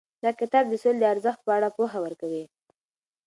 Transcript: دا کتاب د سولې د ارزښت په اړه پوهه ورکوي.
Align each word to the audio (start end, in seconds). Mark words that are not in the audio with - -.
دا 0.23 0.31
کتاب 0.39 0.63
د 0.69 0.73
سولې 0.83 0.99
د 1.01 1.05
ارزښت 1.13 1.39
په 1.43 1.51
اړه 1.57 1.67
پوهه 1.77 1.97
ورکوي. 2.05 2.43